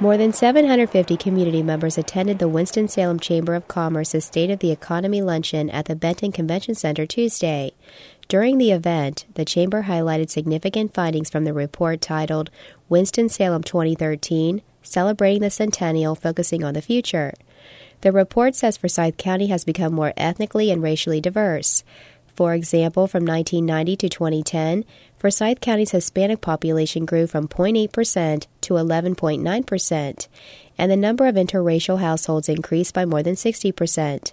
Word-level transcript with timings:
More 0.00 0.16
than 0.16 0.32
750 0.32 1.16
community 1.16 1.62
members 1.62 1.96
attended 1.96 2.40
the 2.40 2.48
Winston-Salem 2.48 3.20
Chamber 3.20 3.54
of 3.54 3.68
Commerce's 3.68 4.24
State 4.24 4.50
of 4.50 4.58
the 4.58 4.72
Economy 4.72 5.22
luncheon 5.22 5.70
at 5.70 5.84
the 5.84 5.94
Benton 5.94 6.32
Convention 6.32 6.74
Center 6.74 7.06
Tuesday. 7.06 7.72
During 8.26 8.58
the 8.58 8.72
event, 8.72 9.24
the 9.34 9.44
Chamber 9.44 9.84
highlighted 9.84 10.30
significant 10.30 10.92
findings 10.92 11.30
from 11.30 11.44
the 11.44 11.52
report 11.52 12.00
titled 12.00 12.50
Winston-Salem 12.88 13.62
2013 13.62 14.62
Celebrating 14.82 15.42
the 15.42 15.50
Centennial 15.50 16.16
Focusing 16.16 16.64
on 16.64 16.74
the 16.74 16.82
Future. 16.82 17.32
The 18.00 18.12
report 18.12 18.54
says 18.56 18.76
Forsyth 18.76 19.16
County 19.16 19.46
has 19.46 19.64
become 19.64 19.94
more 19.94 20.12
ethnically 20.16 20.70
and 20.70 20.82
racially 20.82 21.20
diverse. 21.20 21.84
For 22.34 22.52
example, 22.52 23.06
from 23.06 23.24
1990 23.24 23.96
to 23.96 24.08
2010, 24.08 24.84
Forsyth 25.18 25.60
County's 25.60 25.92
Hispanic 25.92 26.40
population 26.40 27.04
grew 27.04 27.26
from 27.26 27.46
0.8% 27.46 28.46
to 28.62 28.74
11.9%, 28.74 30.28
and 30.76 30.90
the 30.90 30.96
number 30.96 31.26
of 31.26 31.36
interracial 31.36 32.00
households 32.00 32.48
increased 32.48 32.92
by 32.92 33.04
more 33.04 33.22
than 33.22 33.36
60%. 33.36 34.32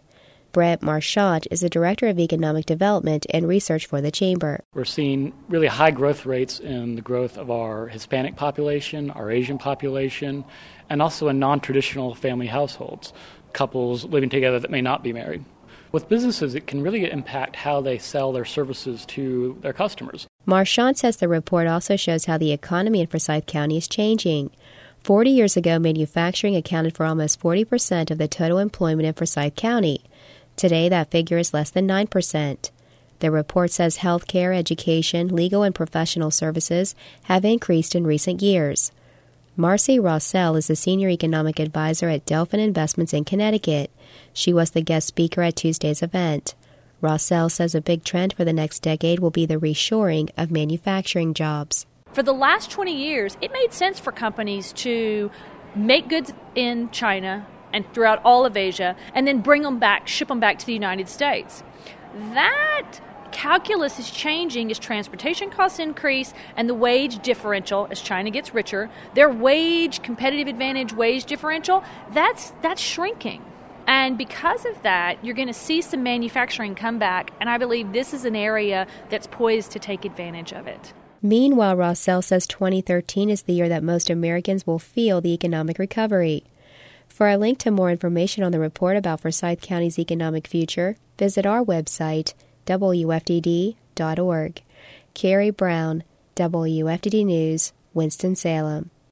Bret 0.51 0.81
Marchant 0.81 1.47
is 1.49 1.61
the 1.61 1.69
Director 1.69 2.07
of 2.07 2.19
Economic 2.19 2.65
Development 2.65 3.25
and 3.29 3.47
Research 3.47 3.85
for 3.85 4.01
the 4.01 4.11
Chamber. 4.11 4.59
We're 4.73 4.83
seeing 4.83 5.31
really 5.47 5.67
high 5.67 5.91
growth 5.91 6.25
rates 6.25 6.59
in 6.59 6.95
the 6.95 7.01
growth 7.01 7.37
of 7.37 7.49
our 7.49 7.87
Hispanic 7.87 8.35
population, 8.35 9.11
our 9.11 9.31
Asian 9.31 9.57
population, 9.57 10.43
and 10.89 11.01
also 11.01 11.29
in 11.29 11.39
non 11.39 11.61
traditional 11.61 12.15
family 12.15 12.47
households, 12.47 13.13
couples 13.53 14.03
living 14.03 14.29
together 14.29 14.59
that 14.59 14.71
may 14.71 14.81
not 14.81 15.03
be 15.03 15.13
married. 15.13 15.45
With 15.91 16.07
businesses, 16.07 16.55
it 16.55 16.67
can 16.67 16.81
really 16.81 17.09
impact 17.09 17.57
how 17.57 17.81
they 17.81 17.97
sell 17.97 18.31
their 18.31 18.45
services 18.45 19.05
to 19.07 19.57
their 19.61 19.73
customers. 19.73 20.25
Marchant 20.45 20.97
says 20.97 21.17
the 21.17 21.27
report 21.27 21.67
also 21.67 21.97
shows 21.97 22.25
how 22.25 22.37
the 22.37 22.53
economy 22.53 23.01
in 23.01 23.07
Forsyth 23.07 23.45
County 23.45 23.77
is 23.77 23.87
changing. 23.87 24.51
40 25.03 25.29
years 25.29 25.57
ago, 25.57 25.79
manufacturing 25.79 26.55
accounted 26.55 26.95
for 26.95 27.05
almost 27.05 27.41
40% 27.41 28.09
of 28.09 28.17
the 28.17 28.27
total 28.27 28.57
employment 28.57 29.07
in 29.07 29.13
Forsyth 29.13 29.55
County. 29.55 30.03
Today, 30.55 30.87
that 30.89 31.11
figure 31.11 31.37
is 31.37 31.53
less 31.53 31.69
than 31.69 31.87
9%. 31.87 32.69
The 33.19 33.31
report 33.31 33.71
says 33.71 33.97
healthcare, 33.97 34.55
education, 34.55 35.27
legal, 35.35 35.61
and 35.63 35.75
professional 35.75 36.31
services 36.31 36.95
have 37.23 37.43
increased 37.45 37.95
in 37.95 38.07
recent 38.07 38.41
years. 38.41 38.91
Marci 39.61 39.99
Rossell 39.99 40.57
is 40.57 40.71
a 40.71 40.75
senior 40.75 41.07
economic 41.07 41.59
advisor 41.59 42.09
at 42.09 42.25
Delphin 42.25 42.59
Investments 42.59 43.13
in 43.13 43.23
Connecticut. 43.23 43.91
She 44.33 44.51
was 44.51 44.71
the 44.71 44.81
guest 44.81 45.05
speaker 45.05 45.43
at 45.43 45.55
Tuesday's 45.55 46.01
event. 46.01 46.55
Rossell 46.99 47.51
says 47.51 47.75
a 47.75 47.79
big 47.79 48.03
trend 48.03 48.33
for 48.33 48.43
the 48.43 48.53
next 48.53 48.79
decade 48.79 49.19
will 49.19 49.29
be 49.29 49.45
the 49.45 49.57
reshoring 49.57 50.31
of 50.35 50.49
manufacturing 50.49 51.35
jobs. 51.35 51.85
For 52.11 52.23
the 52.23 52.33
last 52.33 52.71
20 52.71 52.91
years, 52.91 53.37
it 53.39 53.53
made 53.53 53.71
sense 53.71 53.99
for 53.99 54.11
companies 54.11 54.73
to 54.77 55.29
make 55.75 56.09
goods 56.09 56.33
in 56.55 56.89
China 56.89 57.45
and 57.71 57.85
throughout 57.93 58.19
all 58.25 58.47
of 58.47 58.57
Asia 58.57 58.95
and 59.13 59.27
then 59.27 59.41
bring 59.41 59.61
them 59.61 59.77
back, 59.77 60.07
ship 60.07 60.29
them 60.29 60.39
back 60.39 60.57
to 60.57 60.65
the 60.65 60.73
United 60.73 61.07
States. 61.07 61.61
That 62.33 62.99
calculus 63.31 63.99
is 63.99 64.11
changing 64.11 64.71
as 64.71 64.79
transportation 64.79 65.49
costs 65.49 65.79
increase 65.79 66.33
and 66.55 66.69
the 66.69 66.73
wage 66.73 67.21
differential 67.21 67.87
as 67.89 68.01
China 68.01 68.29
gets 68.29 68.53
richer, 68.53 68.89
their 69.13 69.29
wage 69.29 70.01
competitive 70.01 70.47
advantage 70.47 70.93
wage 70.93 71.25
differential, 71.25 71.83
that's 72.13 72.53
that's 72.61 72.81
shrinking. 72.81 73.43
And 73.87 74.17
because 74.17 74.65
of 74.65 74.81
that, 74.83 75.23
you're 75.23 75.35
going 75.35 75.47
to 75.47 75.53
see 75.53 75.81
some 75.81 76.03
manufacturing 76.03 76.75
come 76.75 76.99
back, 76.99 77.31
and 77.39 77.49
I 77.49 77.57
believe 77.57 77.91
this 77.91 78.13
is 78.13 78.25
an 78.25 78.35
area 78.35 78.87
that's 79.09 79.27
poised 79.27 79.71
to 79.71 79.79
take 79.79 80.05
advantage 80.05 80.53
of 80.53 80.67
it. 80.67 80.93
Meanwhile, 81.21 81.75
Rossell 81.75 82.23
says 82.23 82.47
2013 82.47 83.29
is 83.29 83.43
the 83.43 83.53
year 83.53 83.69
that 83.69 83.83
most 83.83 84.09
Americans 84.09 84.65
will 84.65 84.79
feel 84.79 85.21
the 85.21 85.33
economic 85.33 85.77
recovery. 85.77 86.45
For 87.07 87.29
a 87.29 87.37
link 87.37 87.59
to 87.59 87.71
more 87.71 87.91
information 87.91 88.43
on 88.43 88.51
the 88.51 88.59
report 88.59 88.97
about 88.97 89.21
Forsyth 89.21 89.61
County's 89.61 89.99
economic 89.99 90.47
future, 90.47 90.95
visit 91.19 91.45
our 91.45 91.63
website, 91.63 92.33
wfdd.org. 92.65 93.75
Carrie 95.13 95.49
Brown, 95.51 96.03
WFDD 96.35 97.25
News, 97.25 97.73
Winston-Salem. 97.93 98.89